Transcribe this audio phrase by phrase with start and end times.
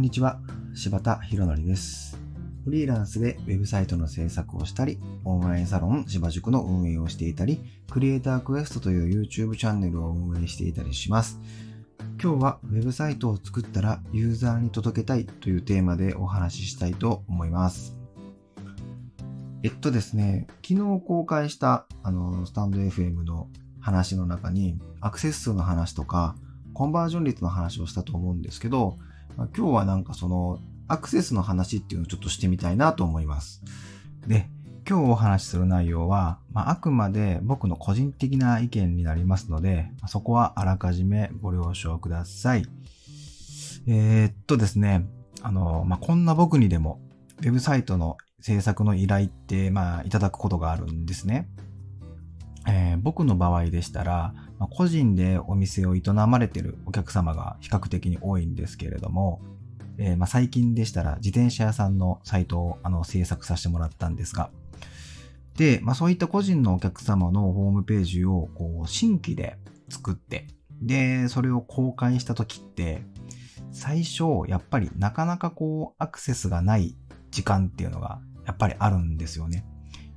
[0.00, 0.40] んにちは、
[0.74, 2.18] 柴田博則です。
[2.64, 7.60] フリーランスでウェブサイトの制作をしたり、オンラインサロン芝塾の運営をしていたり、
[7.90, 11.38] クリエイタークエストという YouTube チャンネルを運営していたりします。
[12.22, 17.94] 今日はウェブサイトを作ったらユーザーに届けたいというテーマでお話ししたいと思います。
[19.62, 23.48] えっとですね、昨日公開したあのスタンド FM の
[23.80, 26.36] 話の中にアクセス数の話とか
[26.72, 28.96] コンバージョン率の話をしたと思うんですけど、
[29.40, 33.62] まあ今日はなんかそのアクセスの話っていうのをちょっとしてみたいなと思います。
[34.26, 34.50] で、
[34.86, 42.66] 今日お話しする内容は、まあ、あくまで僕の個人的な意見になりますので、まそこはあらかじめご了承ください。
[43.86, 45.06] えーっとですね、
[45.40, 47.00] あの、まあ、こんな僕にでも、
[47.38, 51.48] ウェブサイトの制作の依頼って、まあ、いただくことがあるんですね。
[52.68, 59.40] えー僕の場合でしたら、まあ個人でお店を営まれてるお客様が比較的に多いんですけれども、
[59.98, 64.50] えーまあ最近でしたら自転車屋さんのサイトをあの制作させてもらったんですが、
[65.56, 69.58] で、まあ、そういった個人のお客様のホームページをこう新規で
[69.90, 70.46] 作って、
[70.80, 73.02] で、それを公開した時って、
[73.72, 76.96] 最初、やっぱりなかなかこうアクセスがない
[77.30, 79.66] 時間っていうのがやっぱりあるんですよね。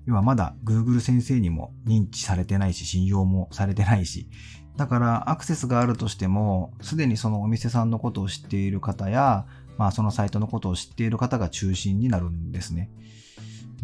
[0.05, 4.27] 要はまだ Google 先生にも認知されてないし、信用もされてないし、
[4.75, 9.45] だからアクセスがあるとしても、すでにそのお店さんのことを知っている方や、
[9.77, 12.89] まあそのサイトのことを知っている方が中心になるんですね。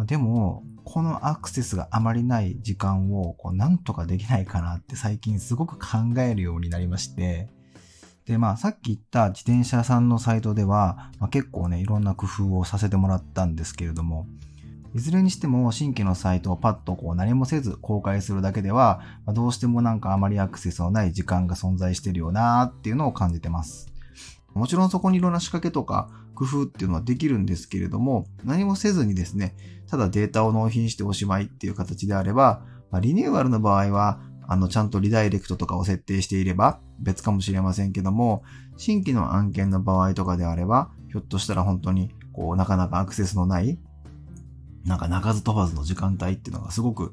[0.06, 7.50] でも、このアクセスがあまりない時間をこうなんとかできないかなって最近すごく考えるようになりまして、
[8.26, 14.28] で、まあさっき言った自転車さんのサイトでは、まあ、結構ね、いろんな工夫をさせてもらったんですけれども、
[14.96, 23.88] いずれにしても新規のサイトをパッとこう何もせず公開するだけでは、どうしてもなんかあまりアクセスのない時間が存在してるよなーっていうのを感じてます。
[24.54, 29.56] もちろんそこにいろんな仕掛けとか工夫っていうのはできるんですけれども、何もせずにですね、
[29.88, 38.44] ただデータを納品しておしまいっていう形であれば、ま、リニューアルの場合は、あの、ちゃんとリダイレクトとかを設定していれば別かもしれませんけども、
[38.78, 43.80] 新規の案件の場合とかであれば、ひょっとしたら本当に、こう、なかなかアクセスのない、
[44.86, 47.12] なんか鳴かず飛ばずの時間帯っていうのがすごく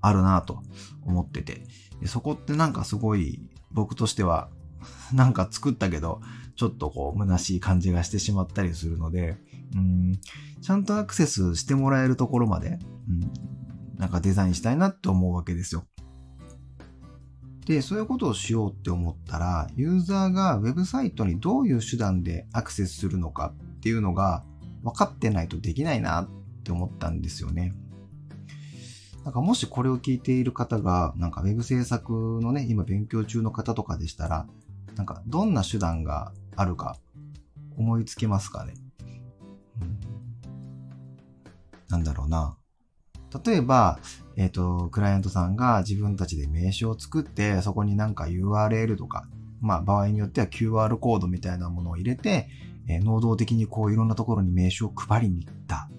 [0.00, 0.62] あるなと
[1.04, 1.62] 思ってて、
[2.00, 3.40] でそこってなんかすごい
[3.72, 4.48] 僕としては、
[5.12, 6.20] なんか作ったけど、
[6.56, 9.38] ちょっとこう、虚しい感じがしてしまったりするので、
[9.74, 10.18] うん、
[10.60, 15.84] ちゃんとアクセスしてもらえるところまで、うん、なんかデザインしたいなって思うわけですよ。
[17.66, 24.44] で、そういうことをしようって思ったら、ユーザーがウェブサイトにどういう手段でアクセスするのかっていうのが
[24.82, 26.28] 分かってないとできないなっ
[26.60, 27.74] って思ったんですよね。
[29.24, 34.46] なんかもしこれを聞いている方が、なんかウェブ制作のね、今勉強中の方とかでしたら、
[34.96, 36.96] なんかどんな手段があるか
[37.76, 38.74] 思いつけますかね？
[39.80, 40.00] うん
[41.88, 42.56] なんだろうな。
[43.44, 43.98] 例えば、
[44.36, 49.28] えっ、と、クライアントさんが自分たちで名刺を作って、そこになんか URL とか、
[49.60, 52.48] まあ場合によっては QR コードみたいなものを入れて、
[52.88, 55.90] えー能動的にこういろんなところに名刺を配りに行った。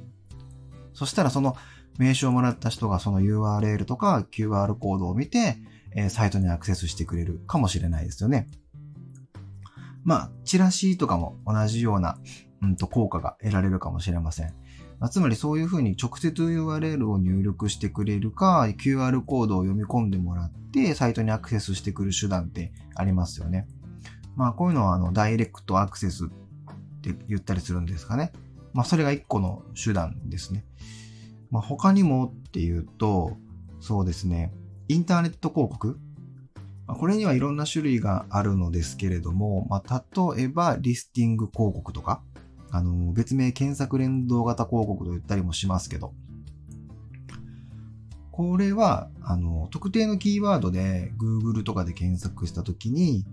[0.93, 1.55] そしたらその
[1.97, 5.57] 名刺をもらった人がその URL とか QR コードを見て、
[5.95, 8.47] えーサイトにアクセスしてくれるかもしれないですよね。
[10.03, 12.17] まあ、チラシとかも同じような、
[12.61, 14.53] うん、と効果が得られるかもしれません。
[14.99, 23.67] まあつまりそういうふうに直接 URL を入力してくれるか、QR コードを読み込んでもらって、サイトにアクセスしてくる手段ってありますよね。
[24.35, 26.27] まあこういうのはあのダイレクトアクセスっ
[27.01, 28.31] て言ったりするんですかね。
[28.73, 30.65] まあそれが一個の手段ですね。
[31.49, 33.37] まあ他にもっていうと、
[33.79, 34.53] そうですね、
[34.87, 35.99] インターネット広告。
[36.87, 40.03] まあこれにはいろんな種類があるのですけれども、まあ、
[40.35, 42.21] 例えばリスティング広告とか、
[42.71, 46.13] あの、別名検索連動型広告と言ったりもしますけど、
[48.31, 53.25] これは、あの、特定のキーワードで Google とかで検索したときに、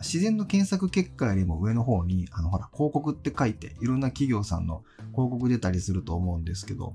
[0.00, 4.82] 自然の検索結果よりも上の方に、あの、ほら、広告って書いて、いろんな企業さんの
[5.12, 6.94] 広告出たりすると思うんですけど、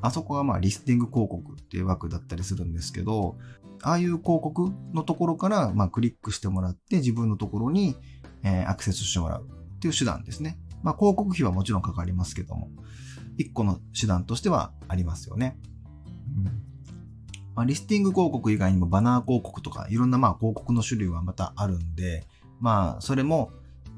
[0.00, 3.36] あそこがまあリスティング広告っていう枠だったりするんですけど、
[3.82, 7.96] ああいう広告のところからまあクリックしてもらって自分のところに、
[8.44, 10.58] えアクセスしてもらうっていう手段ですね。
[10.82, 12.70] まあ広告費はもちろんかかりますけども、
[13.36, 15.58] 一個の手段としてはありますよね。
[16.36, 16.68] うん
[17.58, 22.24] まあ、リスティング広告以外にもバナー広告とかいろんなまあ広告の種類はまたあるんで、
[22.60, 23.50] まあそれも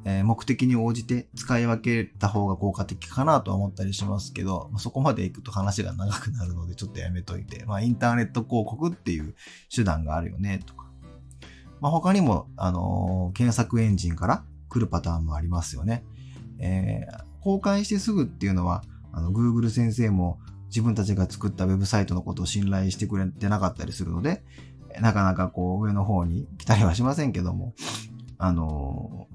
[0.05, 9.35] えー目的に応じて使い分けた方が効果的かなとは思ったりしますけど、まあそこまで行くと話が長くなるのでちょっとやめといて、 まあインターネット広告っていう
[9.75, 10.91] 手段があるよねとか。
[11.81, 16.05] まあ他にも、あのー検索エンジンから来るパターンもありますよね。
[16.59, 24.45] えー、公開してすぐっていうのは、あの、Google 先生も自分たちが作ったウェブサイトのことを信頼してくれてなかったりするので、
[25.01, 27.75] なかなかこう上の方に来たりはしませんけども、
[28.43, 29.29] あの、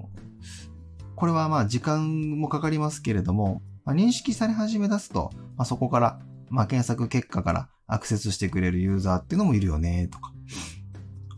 [1.14, 6.18] これはまあ時間もかかりますけれども、まあ、認識され始め出すと、まあ、そこから、
[6.50, 10.32] まあ、検索結果からアクセスしてくれるユーザーっていうのもいるよね、とか。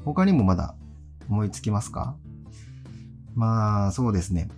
[0.05, 0.75] 他にもまだ
[1.29, 2.17] 思いつきますか？
[3.35, 4.49] まあ、そうですね。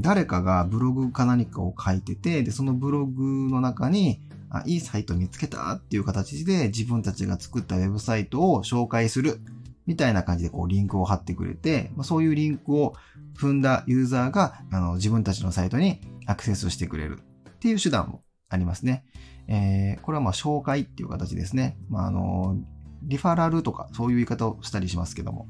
[0.00, 9.40] 誰かがブログか何かを書いてて、で、そのブログの中に、あ、いいサイト見つけたっていう形で自分たちが作ったウェブサイトを紹介する
[9.86, 12.94] みたいな感じでこうリンクを貼ってくれて、そういうリンクを
[13.38, 19.04] 踏んだユーザーがあの自分たちのサイトにアクセスしてくれるっていう手段もありますね。
[19.48, 21.78] えー、これはまあ紹介っていう形ですね。
[21.88, 22.56] まあ、あの、
[23.02, 25.46] リファラルとかそういう言い方をしたりしますけども。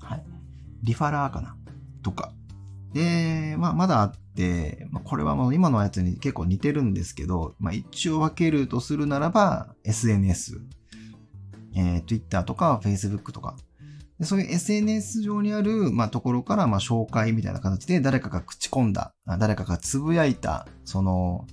[0.00, 0.24] はい。
[0.82, 1.56] リファラーかな？
[2.02, 2.32] とか。
[2.92, 10.60] で、まあ、まだあって、まあ、これはもう今のやつに結構似てるんですけど、まあ、一応分けるとするならば、SNS、
[11.76, 13.56] えー、Twitter とか Facebook とか、
[14.22, 21.46] そういう SNS 上にある、まあ、ところから、まあ、紹介みたいな形で誰かが口込んだ、誰かがつぶやいた、その、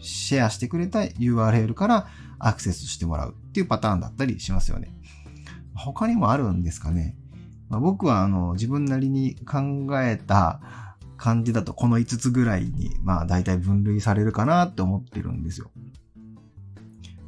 [0.00, 2.08] シェアしてくれた URL から
[2.38, 4.92] アクセスしてもらうっていうパターンだったりしますよね。
[5.74, 7.16] 他にもあるんですかね。
[7.68, 10.60] まあ、僕はあの自分なりに考えた
[11.16, 15.70] 感じだとこの5つぐらいにまあ大体分類されるかなって思ってるんですよ。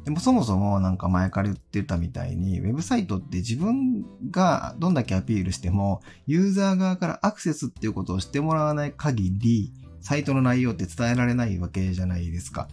[0.09, 9.71] でもそもそもなんか前から言ってたみたいに、ウェブサイトって自分がどんだけアピールしても、ユーザー側からアクセスっていうことをしてもらわない限り、
[10.01, 12.69] サイトの内容って伝えられないわけじゃないですか。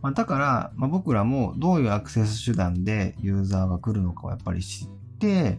[0.00, 5.58] まあ、だから、まあ、僕らもどういうアクセス手段でユーザーが来るのかをやっぱり知って、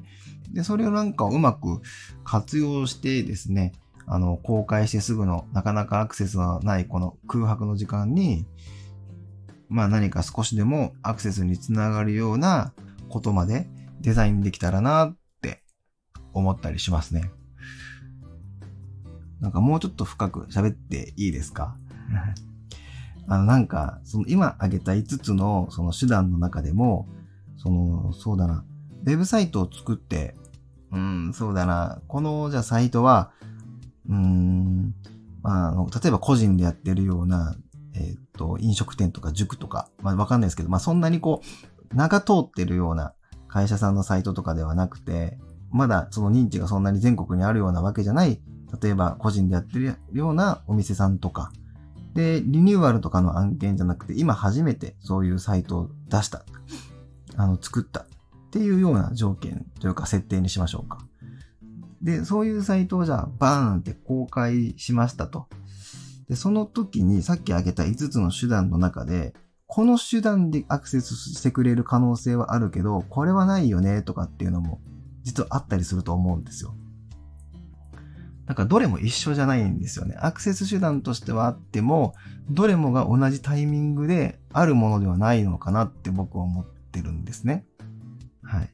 [0.53, 1.81] で、それをなんかうまく
[2.23, 3.73] 活用してですね、
[4.05, 8.45] あの、公開してすぐのなかなかアクセスがないこの空白の時間に、
[9.69, 12.73] まあ何か少しでもアクセスにつながるような
[13.09, 13.67] ことまで
[14.01, 15.63] デザインできたらなって
[16.33, 17.31] 思ったりしますね。
[19.39, 21.75] なんかもうちょっと深く喋っていいですか？
[23.29, 27.09] あのなんか、その今挙げた5つのその手段の中でも、
[27.57, 28.63] その、そうだな、
[29.03, 30.35] ウェブサイトを作って、
[30.91, 32.01] うん、そうだな。
[32.07, 33.31] この、じゃあサイトは、
[34.07, 34.95] うん、
[35.43, 37.55] まあ、例えば個人でやってるような、
[37.99, 41.41] えっ、と、飲食店とか塾とか、まあわかんないですけど、まあそんなにこ
[41.91, 43.13] う、名が通ってるような
[43.47, 45.37] 会社さんのサイトとかではなくて、
[45.71, 48.39] まだその認知がそんなに全国にあるようなわけじゃない、
[48.81, 51.51] 例えば個人でやってるようなお店さんとか、
[52.13, 56.43] で、リニューアルとかの案件じゃなくて、今初めてそういうサイトを出した。
[57.35, 58.01] あの、作った。
[58.01, 60.99] っていうような条件というか設定にしましょうか。
[62.01, 65.47] で、そういうサイトをじゃあバーンって公開しましたと。
[66.29, 69.33] で、その時にさっき挙げた5つの手段の中で、
[69.65, 74.79] この手段でアクセスしてくれる可能性はあるけど、これはないよねとかっていうのも
[75.23, 76.73] 実はあったりすると思うんですよ。
[78.45, 80.15] なんかどれも一緒じゃないんですよね。
[80.19, 82.15] アクセス手段としてはあっても、
[82.49, 87.65] どれもが同じタイミングであるものではないのかなって僕は思ってるんですね。
[88.41, 88.73] はい。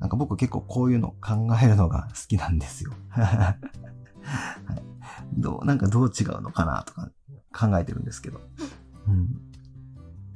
[0.00, 2.92] なんか僕結構こういうの考えるのが好きなんですよ。
[3.10, 3.58] はい、
[5.36, 7.10] どう、なんかどう違うのかなとか
[7.52, 8.40] 考えてるんですけど。
[9.08, 9.28] うん。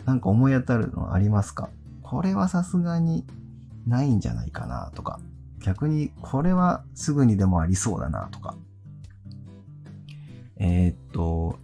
[0.05, 1.71] なんか思い当たるのありますか？
[2.03, 3.27] これはさすがに
[3.87, 5.21] ないんじゃないかなとか。
[5.63, 8.57] 逆にこれはすぐにでもありそうだなとか。
[10.57, 11.59] えー、っと、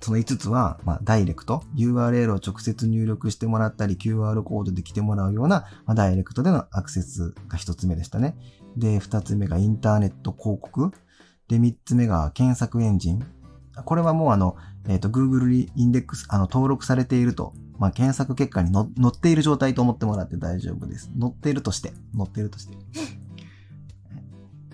[0.00, 8.36] その5つは、まあ、ダイレクト、URL を直接入力してもらったり、QR コードで来てもらうような、まあ、ダイレクトでのアクセスが1つ目でしたね。
[8.76, 10.90] で、2つ目がインターネット広告。
[11.48, 13.24] で、3つ目が検索エンジン。
[13.84, 14.56] これはもうあの、
[14.88, 21.10] えっ、ー、と、Google にインデックス、あの、登録されていると、まあ、検索結果に載っている状態と思ってもらって大丈夫です。
[21.20, 22.76] 載っているとして、載っているとして。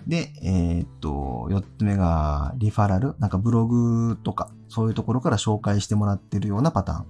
[0.07, 3.15] で、えー、っと、4つ目がリファラル。
[3.19, 7.05] なんかブログとか、そういうところから紹介してもらってるようなパターン。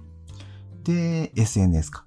[0.84, 2.06] で、SNS か。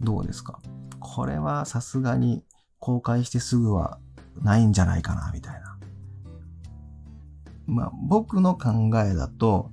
[0.00, 0.60] どうですか？
[1.00, 2.44] これはさすがに
[2.78, 3.98] 公開してすぐは
[4.42, 5.78] ないんじゃないかな、みたいな。
[7.66, 9.70] まあ、僕の考えだと、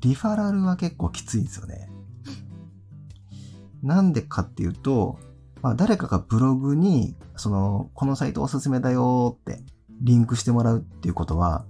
[0.00, 1.90] リファラルは結構きついんですよね。
[3.82, 5.18] なんでかっていうと、
[5.62, 9.62] まあ、誰かがブログに、その、このサイトおすすめだよって
[10.02, 11.64] リンクしてもらうっていうことは、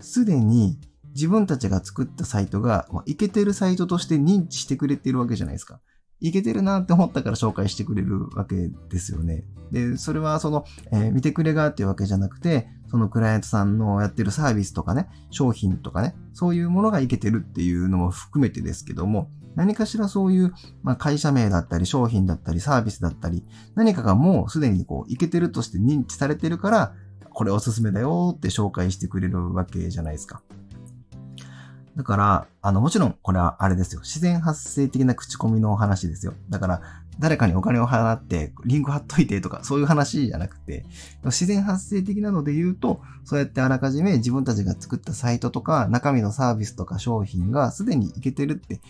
[0.00, 0.78] すでに
[1.14, 5.80] 自分たちが作ったサイトが、まあ、いけてるサイトとして認知してくれてるわけじゃないですか。
[6.24, 9.44] いけてるなって思ったから紹介してくれるわけですよね。
[9.70, 26.94] で、それはその、えー、見てくれがっていうわけじゃなくて、そのクライアントさんのやってるサービスとかね、商品とかね、そういうものがいけてるっていうのも含めてですけども、何かしらそういう、まあ、会社名だったり、商品だったり、サービスだったり、何かがもうすでにこう、いけてるとして認知されてるから、
[27.34, 30.42] これおすすめだよって紹介してくれるわけじゃないですか。
[31.96, 34.00] だから、あの、もちろん、これはあれですよ。
[34.00, 36.34] 自然発生的な口コミの話ですよ。
[36.50, 36.82] だから、
[37.20, 40.84] 誰かにお金を払って、リンク貼っといてとか、そういう話じゃなくて、
[41.24, 48.80] 自然発生的なので言うと、そうやってあらかじめ自分たちが作ったサイトとか、中身のサービスとか商品がすでにいけてるって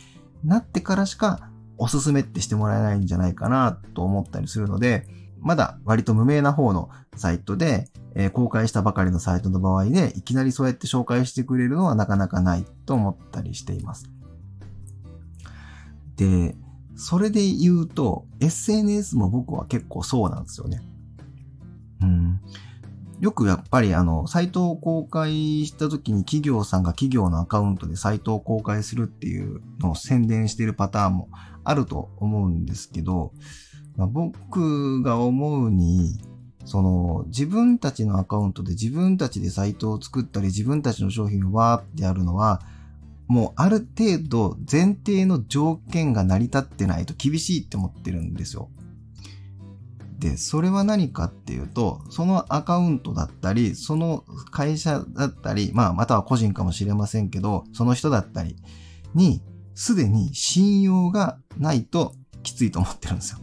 [0.42, 5.06] なってからしか、おすすめってしてもらえないんじゃないかなと思ったりするので、
[5.44, 14.10] まだ割と無名な方のサイトで、えー、公開したばかりのサイトの場合で、いきなりそうやって紹介してくれるのはなかなかないと思ったりしています。
[16.16, 16.56] で、
[16.96, 20.80] それで言うと、SNS も僕は結構そうなんですよね。
[22.00, 22.40] うん。
[23.20, 31.28] よくやっぱりあの、サイトを公開した時に企業さんが企業のアカウントでサイトを公開するっていうのを宣伝してるパターンも
[31.64, 33.32] あると思うんですけど、
[33.96, 36.20] まあ、僕が思うに、
[36.64, 42.62] その自分たちのアカウントで自分たちでサイトを作ったり自分たちの商品をわーってやるのは、
[43.26, 48.70] もうある程度前提の条件が成り立ってないと厳しいって思ってるんですよ。
[50.18, 58.56] で、それは何かっていうと、そのアカウントだったり、その会社だったり、まあ、または個人かもしれませんけど、その人だったり
[59.14, 59.42] に、
[59.74, 63.38] すでに信用がないときついと思ってるんですよ。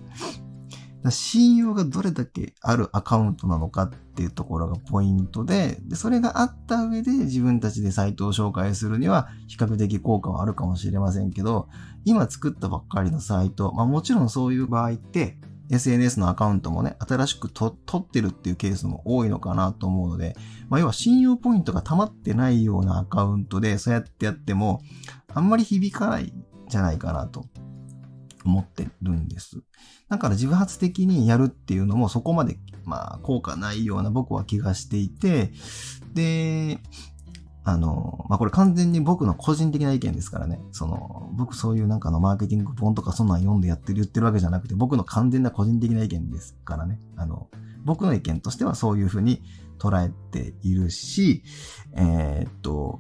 [1.10, 11.70] 信用がどれだけあるアカウントなのかっていうところがポイントでで、それがあった上で自分たちでサイトを紹介するには比較的効果はあるかもしれませんけど、
[12.06, 15.38] 今作ったばっかりのサイト、まあもちろんそういう場合って、
[15.72, 20.36] SNS のアカウントもね、新しく取ってるっていうケースも多いのかなと思うので、
[20.70, 24.82] まあ、要は信用ポイントが溜まってないようなアカウントで、そうやってやっても、
[25.34, 27.46] あんまり響かないんじゃないかなと。
[28.46, 29.62] 思ってるんです。
[30.10, 35.52] だから自発的にやるっていうのもそこまで、まあ、効果ないような僕は気がしていて、
[36.14, 36.80] で、
[37.64, 40.60] あの、まあ、これ完全に僕の個人的な意見ですからね。
[40.72, 47.00] その、僕そういうなんかのマーケティング本とかそんなん読んでやってる言ってるわけじゃなくて、僕の完全な個人的な意見ですからね。
[47.16, 47.50] あの、
[47.84, 49.44] 僕の意見としてはそういうふうに
[49.78, 51.44] 捉えているし、
[51.94, 53.00] えー、っと、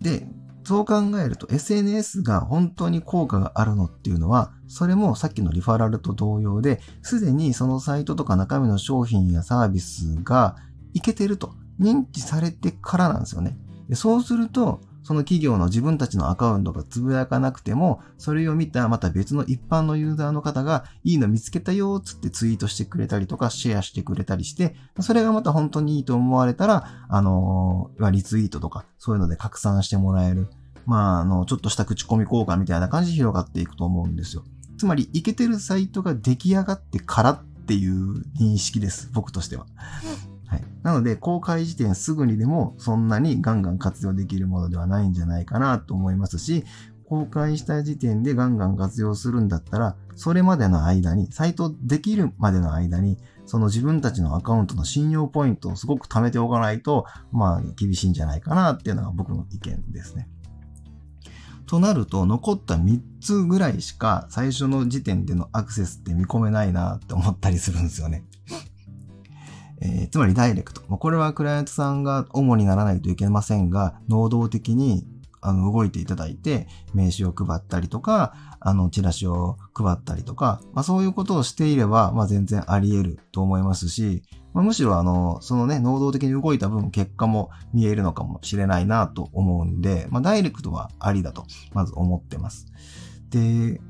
[0.00, 0.26] で、
[0.70, 10.54] そう考えると SNS が本当に効果があるのっていうのは、それもさっきのリファラルと同様で、すでにそのサイトとか中身の商品やサービスが
[10.94, 11.54] いけてると。
[11.80, 13.56] 認知されてからなんですよね。
[13.88, 30.48] でそうすると、その企業の自分たちのアカウントがつぶやかなくても、それを見たまた別の一般のユーザーの方が、いいの見つけたよ、つってツイートしてくれたりとか、シェアしてくれたりして、それがまた本当にいいと思われたら、あのー、リツイートとか、そういうので拡散してもらえる。
[30.86, 34.44] まあ、あの、ちょっとした口コミ効果みたいな感じで広がっていくと思うんですよ。
[34.78, 39.10] つまり、いけてるサイトが出来上がってからっていう認識です。
[39.12, 39.66] 僕としては。
[40.46, 40.62] はい。
[40.82, 46.64] なので、公開時点すぐにでもそんなにガンガン活用できるものではないんじゃないかなと思いますし、
[47.10, 60.28] 公開した時点でガンガン活用するんだったら、それまでの間に、サイトできるまでの間に、その自分たちのアカウントの信用ポイントをすごく貯めておかないと、まあ、厳しいんじゃないかなっていうのが僕の意見ですね。
[61.70, 68.24] となると、残った3つぐらいしか最初の時点でのアクセスって見込めないなって思ったりするんですよね。
[69.80, 70.80] えー、つまりダイレクト。
[70.80, 75.06] これはクライアントさんが主にならないといけませんが、能動的に
[75.40, 92.66] あの動いていただいて、名刺を配ったりとか、あの、チラシを配ったりとか、まあそういうことをしていれば、まあ全然あり得ると思いますし、まあ、むしろあの、そのね、能動的に動いた分結果も見えるのかもしれないなと思うんで、まあダイレクトはありだと、まず思ってます。
[93.30, 93.80] で、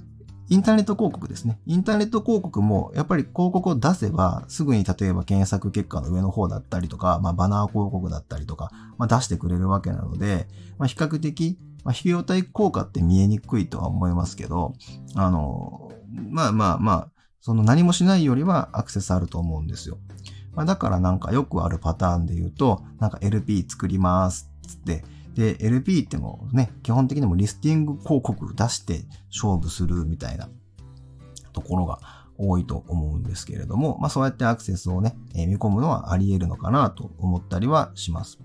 [0.50, 1.60] インターネット広告ですね。
[1.64, 14.74] インターネット広告も、やっぱり広告を出せば、すぐに例えば検索結果の上の方だったりとか、まあ、バナー広告だったりとか、まあ、出してくれるわけなので、まあ、比較的、まあ、費用対効果って見えにくいとは思いますけど、
[15.14, 15.92] あの、
[16.28, 19.98] まあまあまあ、その何もしないよりはアクセスあると思うんですよ。
[20.54, 25.04] まあ、だからなんかよくあるパターンで言うと、なんか LP 作りますっつって、
[25.34, 30.48] で、LP ってもね、基本的にもリスティング広告出して勝負するみたいな
[31.52, 32.00] ところが
[32.36, 38.38] 多いと思うんですけれども、まあそうやってアクセスをね、見込むのはあり得るのかなと思ったりはします。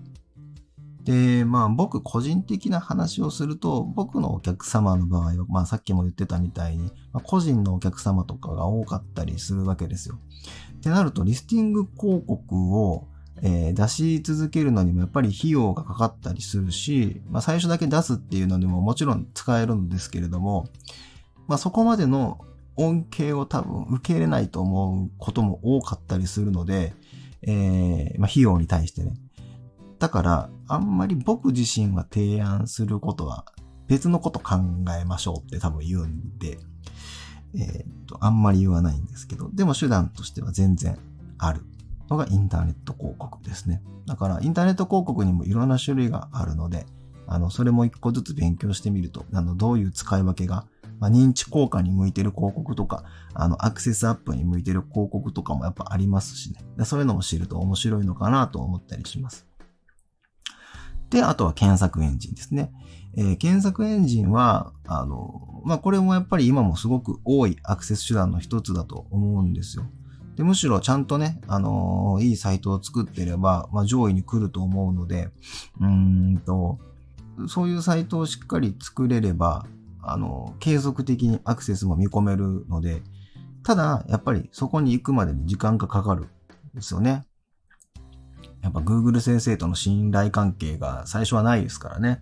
[1.06, 10.18] で、まあ僕個人的な話をすると、僕のお客様の場合は、まあさっきも言ってたみたいに、まあ、個人のお客様とかが多かったりするわけですよ。
[10.78, 13.06] ってなると、リスティング広告を、
[13.40, 20.66] えー、出し続けるのにもやっぱり費用がかかったりするし、まあ最初だけ出すっていうのでももちろん使えるんですけれども、
[21.46, 22.40] まあそこまでの
[22.74, 26.94] 恩恵を多分受け入れないと思うことも多かったりするので、
[27.42, 29.14] えー、まあ費用に対してね。
[29.98, 33.44] だから、あんまり僕自身は提案することは
[33.88, 34.56] 別のこと考
[35.00, 36.58] えましょうって多分言うんで、
[37.54, 40.98] えー、っと、あんまり言わないんですけど、でも手段としては全然
[41.38, 41.62] ある
[42.10, 43.82] のがインターネット広告ですね。
[44.06, 46.86] だから、インターネット広告にもいろんな種類があるので、
[47.26, 50.66] あの、それも一個ずつ勉強してみると、あの、どういう使い分けが、
[51.00, 56.84] まあ、認知効果に向いてる広告とか、あの、アクセスアップに向いてる広告とかもやっぱありますしね。
[56.84, 59.46] そういうのも知ると面白いのかなと思ったりします。
[61.10, 62.72] で、あとは検索エンジンですね。
[63.16, 69.84] えー、検索エンジンは、あの、まあ、これもやっぱり今もすごく多いアクセス手段の一つだと思うんですよ。
[70.36, 75.30] で、むしろちゃんとね、あのー、いいサイトを作ってれば、まあ、上位に来ると思うので、
[75.80, 76.78] うんと、
[77.48, 79.66] そういうサイトをしっかり作れれば、
[80.02, 83.02] あのー、継続的にアクセスも見込めるので、
[83.62, 86.28] ただ、やっぱりそこに行くまでに時間がかかるん
[86.74, 87.26] ですよね。
[88.66, 92.20] やっぱ Google 先生との信頼関係が最初はないですからね。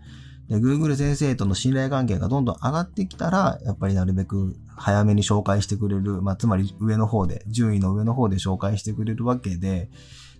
[0.49, 9.89] で、Google 先生との信頼関係がどんどん上がってきたら、やっぱりなるべく早めに紹介してくれる、まあ、つまり上の方で、順位の上の方で紹介してくれるわけで、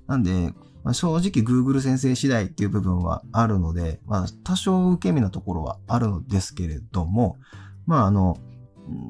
[0.07, 7.39] なんで、まあ、正直 Google 先生次第っていう部分はあるので、まあ、多少受け身なところはあるのですけれども、
[7.87, 8.37] まあ、あの、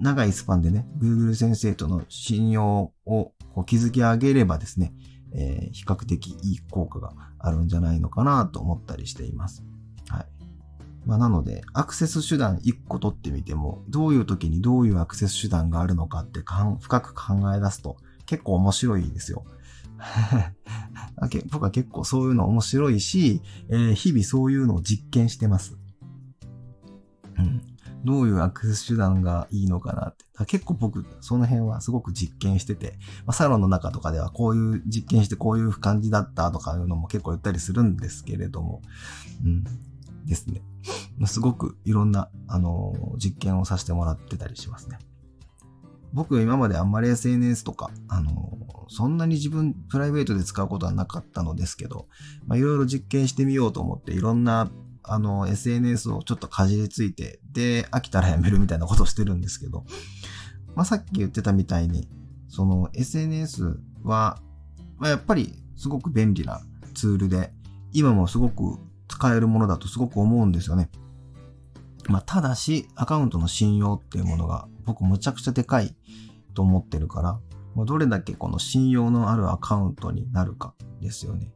[0.01, 3.33] 長いスパンでね、Google 先生との信用を
[3.67, 4.93] 築き上げればですね、
[5.35, 9.65] えー、比較的いい効果があるんじゃないのかなと思ったりしています。
[10.09, 10.27] はい。
[11.07, 19.45] まあ、なので、アクセス手段1個取ってみても、どういう時にどういうアクセス手段があるのかってかん深く考え出すと結構面白いですよ。
[21.51, 25.77] 僕は結構そういうの面白いし、えー、日々そういうのを実験してます。
[27.39, 27.74] うん。
[28.05, 30.25] どういうアクセス手段がいいのかなって。
[30.47, 38.83] 結構僕、その辺はすごく実験してて、まあ、サロンの中とかではこういう実験してこういう感じだったとかいうのも結構言ったりするんですけれども、
[39.45, 39.65] うん、
[40.27, 40.63] ですね。
[41.27, 44.99] すごくいろんな、あのー、実験をさせてもらってたりしますね。
[46.13, 52.07] 僕今まであんまり SNS とか、あのー、そんなに自分プライベートで使うことはなかったのですけど、
[52.47, 54.71] まあ、いろいろ実験してみようと思っていろんな
[55.05, 59.85] あの、SNS をちょっとかじりついて、で、飽きたらやめるみたいなことをしてるんですけど、
[60.75, 62.09] まあ、さっき言ってたみたいに、
[62.49, 64.39] その SNS は、
[64.99, 66.61] まあ、やっぱりすごく便利な
[66.95, 67.53] ツールで、
[67.93, 70.91] 今もすごく使えるものだとすごく思うんですよね。
[72.09, 75.95] まあ、ただし、アカウントの信用っていうものが僕むちゃくちゃでかい
[76.55, 77.41] と思ってるから、
[77.75, 81.53] まあ、どれだけこの信用のあるアカウントになるかですよね。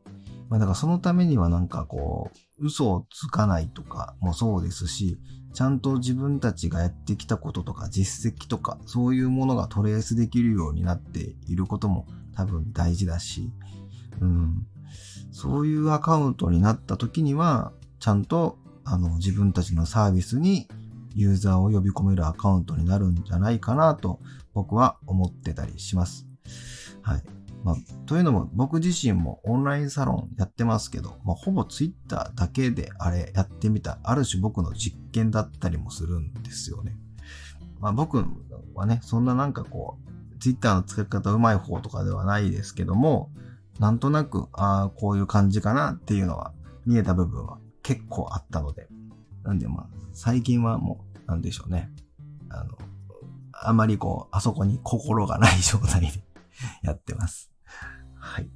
[0.48, 2.30] まあだからそのためにはなんかこ
[2.60, 5.18] う、嘘をつかないとかもそうですし、
[5.54, 13.50] ちゃんと自分たちがやってきたこととか実績とかそういうものがトレースできるようになっていることも多分大事だし、
[14.20, 14.66] うん。
[15.30, 20.68] そういうアカウントになった時には、ちゃんとあの自分たちのサービスに
[21.14, 24.20] ユーザーを呼び込めるアカウントになるんじゃないかなと
[24.54, 26.26] 僕は思ってたりします。
[27.02, 27.37] はい。
[27.64, 36.96] まあ、というのも僕自身もオンラインサロンやってますけど、まあ、ほぼツイッターだけであれやってみた、ある種僕の実験だったりもするんですよね。
[37.80, 38.24] まあ、僕
[38.74, 39.98] はね、そんななんかこ
[40.34, 43.30] う、ツイッターの使い方うまい方とかではないですけども、
[43.78, 46.52] なんとなく、ああ、こういう感じかなっていうのは
[46.86, 48.88] 見えた部分は結構あったので。
[49.44, 51.90] なんでまあ、最近はもう、なんでしょうね。
[52.50, 52.76] あの、
[53.52, 56.22] あまりこう、あそこに心がない状態で
[56.82, 57.50] やってます。
[58.18, 58.50] はい。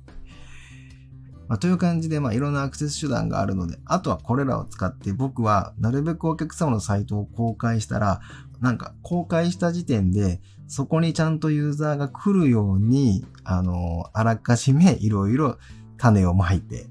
[1.48, 8.20] まあ、という感じで、まあ、いろんなアクセス手段があるので、あとはこれらを使って僕はなるべくお客様のサイトを公開したら、
[8.60, 15.58] なんか公開した時点で、そこにちゃんとユーザーが来るように、あの、あらかじめいろいろ
[15.98, 16.86] 種をまいて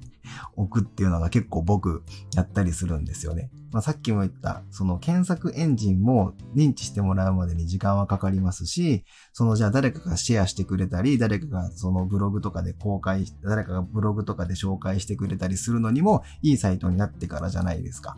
[0.55, 2.03] おくっていうのが結構僕
[2.35, 3.49] やったりするんですよね。
[3.71, 18.17] まあ、さっきも言った、その検索エンジンも認知してもらうまでに時間はかかりますし、そのじゃあ誰かがシェアしてくれたり、誰かがそのブログとかで公開、誰かがブログとかで紹介してくれたりするのにもいいサイトになってからじゃないですか。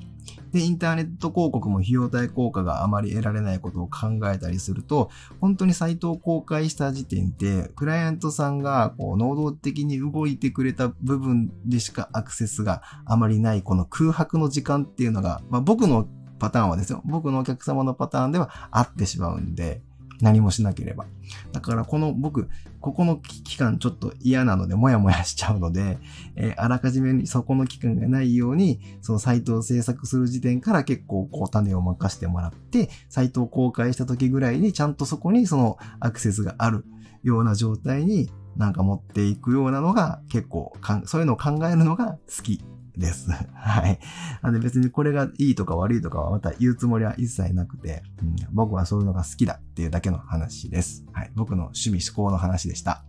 [0.52, 16.08] で、インターネット広告も費用対効果があまり得られないことを考えたりすると、本当にサイトを公開した時点で、クライアントさんがこう能動的に動いてくれた部分でしかかアクセスがあまりないこの空白の時間っていうのが、まあ、僕の
[16.40, 17.02] パターンはですよ。
[17.06, 19.82] 僕のお客様のパターンではあってしまうんで、
[20.22, 21.06] 何もしなければ。
[21.52, 25.98] だからこの僕、ここの期間ちょっと嫌なので、もやもやしちゃうので、
[26.36, 36.86] えー、あらかじめにそこの期間がないように、そのサイトを制作する時点から結構こう種を任してもらって、サイトを公開した時ぐらいにちゃんとそこにそのアクセスがある
[37.24, 40.74] ような状態になんか持っていくようなのが結構
[41.06, 42.64] そういうのを考えるのが好き
[42.98, 43.32] です。
[43.54, 44.00] はい。
[44.42, 51.06] あの別にこれがいいとか悪いとかはまた言うつもりは一切なくて、うん、僕はそういうのが好きだっていうだけの話です。
[51.12, 51.32] はい。
[51.36, 53.04] 僕の趣味思考の話でした。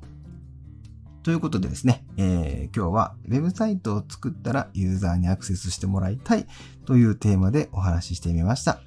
[1.23, 6.47] ということでですね、えー、今日はウェブサイトを作ったらユーザーにアクセスしてもらいたい
[6.85, 8.81] というテーマでお話ししてみました。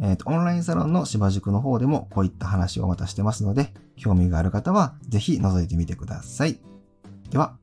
[0.00, 6.58] えっ、ー、と、オンラインサロンの芝塾の方でもこういった話をまたしてますので、興味がある方はぜひ覗いてみてください。
[7.30, 7.56] では、